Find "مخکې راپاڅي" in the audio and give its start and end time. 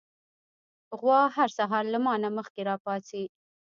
2.37-3.23